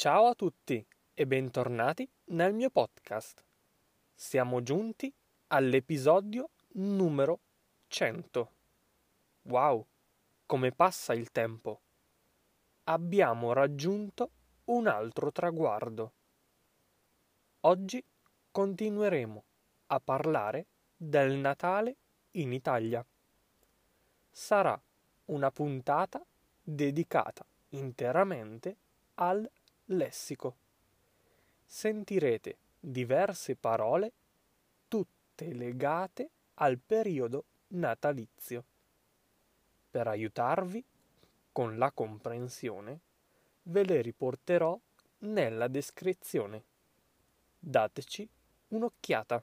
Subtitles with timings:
[0.00, 3.44] Ciao a tutti e bentornati nel mio podcast.
[4.14, 5.12] Siamo giunti
[5.48, 7.40] all'episodio numero
[7.88, 8.52] 100.
[9.42, 9.84] Wow,
[10.46, 11.80] come passa il tempo!
[12.84, 14.30] Abbiamo raggiunto
[14.66, 16.12] un altro traguardo.
[17.62, 18.00] Oggi
[18.52, 19.44] continueremo
[19.88, 21.96] a parlare del Natale
[22.34, 23.04] in Italia.
[24.30, 24.80] Sarà
[25.24, 26.24] una puntata
[26.62, 28.76] dedicata interamente
[29.14, 29.50] al
[29.88, 30.56] lessico.
[31.64, 34.12] Sentirete diverse parole
[34.88, 38.64] tutte legate al periodo natalizio.
[39.90, 40.84] Per aiutarvi
[41.52, 43.00] con la comprensione,
[43.64, 44.78] ve le riporterò
[45.18, 46.62] nella descrizione.
[47.58, 48.28] Dateci
[48.68, 49.42] un'occhiata.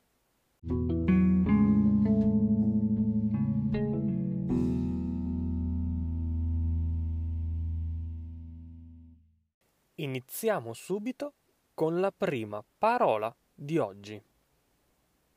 [9.98, 11.36] Iniziamo subito
[11.74, 14.22] con la prima parola di oggi.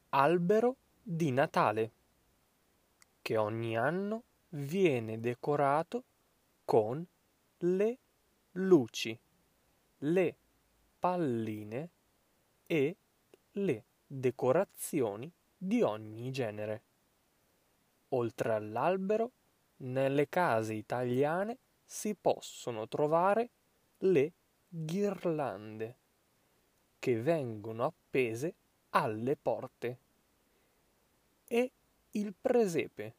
[0.08, 1.92] Albero di Natale,
[3.22, 6.02] che ogni anno viene decorato
[6.64, 7.06] con
[7.58, 7.98] le
[8.52, 9.16] luci,
[9.98, 10.36] le
[10.98, 11.90] palline
[12.66, 12.96] e
[13.52, 16.82] le decorazioni di ogni genere.
[18.08, 19.30] Oltre all'albero,
[19.76, 23.50] nelle case italiane si possono trovare
[23.98, 24.32] le
[24.68, 25.96] ghirlande
[26.98, 28.54] che vengono appese
[28.90, 29.98] alle porte
[31.46, 31.72] e
[32.12, 33.14] il presepe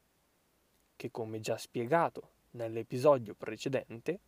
[0.96, 4.20] che come già spiegato nell'episodio precedente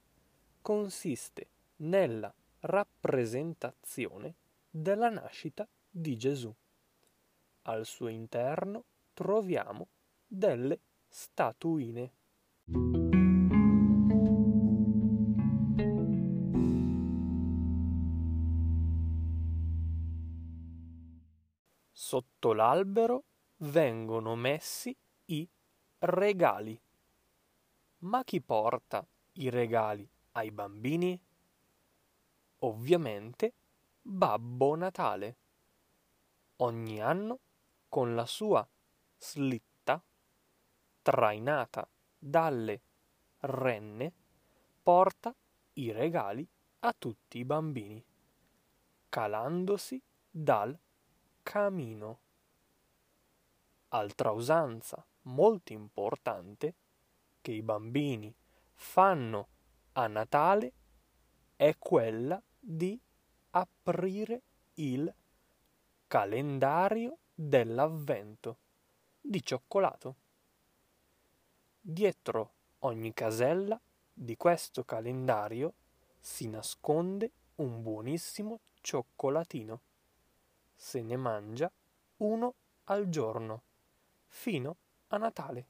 [0.61, 4.35] consiste nella rappresentazione
[4.71, 6.53] della nascita di Gesù.
[7.63, 9.89] Al suo interno troviamo
[10.27, 12.13] delle statuine.
[22.05, 23.23] Sotto l'albero
[23.59, 24.95] vengono messi
[25.27, 25.49] i
[26.01, 26.77] regali.
[27.99, 31.19] Ma chi porta i regali ai bambini?
[32.59, 33.53] Ovviamente
[34.03, 35.37] Babbo Natale.
[36.57, 37.39] Ogni anno
[37.89, 38.69] con la sua
[39.17, 40.03] slitta
[41.03, 42.83] trainata dalle
[43.43, 44.13] renne
[44.83, 45.33] porta
[45.75, 46.45] i regali
[46.81, 48.05] a tutti i bambini,
[49.09, 50.77] calandosi dal
[51.43, 52.21] camino.
[53.89, 56.75] Altra usanza molto importante
[57.41, 58.35] che i bambini
[58.73, 59.49] fanno
[59.93, 60.73] a Natale
[61.57, 62.99] è quella di
[63.51, 64.43] aprire
[64.75, 65.13] il
[66.07, 68.59] calendario dell'avvento
[69.21, 70.17] di cioccolato.
[71.81, 73.81] Dietro ogni casella
[74.13, 75.75] di questo calendario
[76.19, 79.81] si nasconde un buonissimo cioccolatino
[80.83, 81.73] se ne mangia
[82.17, 82.55] uno
[82.87, 83.63] al giorno,
[84.27, 85.69] fino a Natale.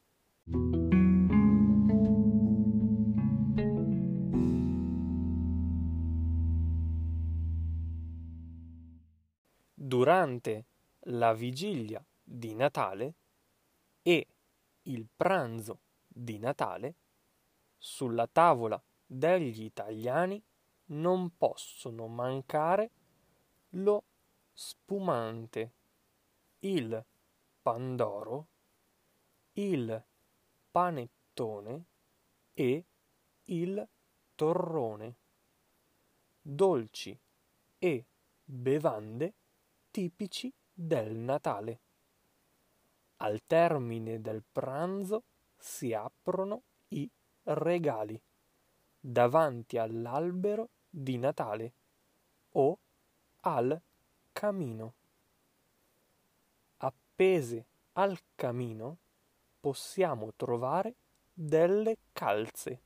[9.75, 10.67] Durante
[11.01, 13.15] la vigilia di Natale
[14.01, 14.27] e
[14.85, 16.95] il pranzo di Natale,
[17.77, 20.43] sulla tavola degli italiani
[20.87, 22.91] non possono mancare
[23.75, 24.05] lo
[24.53, 25.73] spumante,
[26.61, 27.05] il
[27.63, 28.47] pandoro,
[29.55, 30.05] il
[30.71, 31.85] panettone
[32.53, 32.85] e
[33.45, 33.89] il
[34.35, 35.17] torrone,
[36.41, 37.19] dolci
[37.79, 38.07] e
[38.45, 39.35] bevande
[39.91, 41.81] tipici del Natale.
[43.19, 45.25] Al termine del pranzo
[45.57, 47.09] si aprono i
[47.45, 48.21] regali
[48.99, 51.73] davanti all'albero di Natale
[52.53, 52.79] o
[53.41, 53.81] al
[54.43, 54.95] camino.
[56.79, 58.99] Appese al camino
[59.61, 60.97] possiamo trovare
[61.33, 62.81] delle calze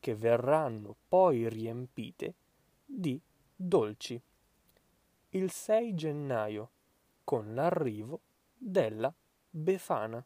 [0.00, 2.34] che verranno poi riempite
[2.86, 3.20] di
[3.54, 4.18] dolci.
[5.28, 6.70] Il 6 gennaio
[7.22, 8.22] con l'arrivo
[8.56, 9.14] della
[9.50, 10.24] Befana.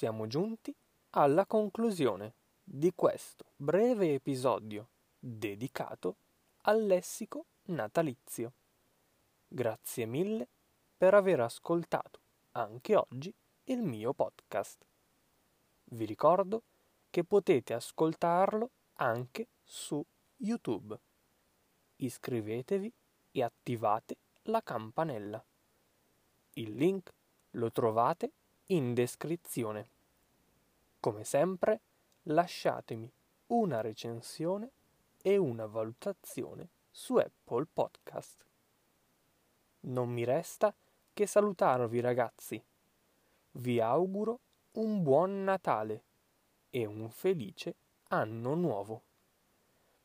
[0.00, 0.74] Siamo giunti
[1.10, 2.32] alla conclusione
[2.64, 4.88] di questo breve episodio
[5.18, 6.16] dedicato
[6.62, 8.52] al lessico natalizio.
[9.46, 10.48] Grazie mille
[10.96, 12.18] per aver ascoltato
[12.52, 13.30] anche oggi
[13.64, 14.86] il mio podcast.
[15.84, 16.62] Vi ricordo
[17.10, 20.02] che potete ascoltarlo anche su
[20.36, 20.98] YouTube.
[21.96, 22.90] Iscrivetevi
[23.32, 25.44] e attivate la campanella.
[26.54, 27.12] Il link
[27.50, 28.30] lo trovate
[28.70, 29.88] in descrizione.
[31.00, 31.80] Come sempre,
[32.24, 33.10] lasciatemi
[33.46, 34.70] una recensione
[35.22, 38.44] e una valutazione su Apple Podcast.
[39.80, 40.72] Non mi resta
[41.12, 42.62] che salutarvi ragazzi.
[43.52, 44.38] Vi auguro
[44.72, 46.02] un buon Natale
[46.70, 47.74] e un felice
[48.08, 49.02] anno nuovo.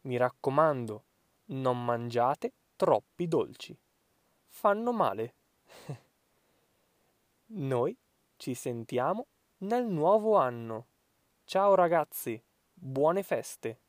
[0.01, 1.03] Mi raccomando,
[1.45, 3.77] non mangiate troppi dolci.
[4.47, 5.33] Fanno male.
[7.47, 7.95] Noi
[8.37, 9.27] ci sentiamo
[9.59, 10.87] nel nuovo anno.
[11.45, 12.41] Ciao ragazzi,
[12.73, 13.84] buone feste!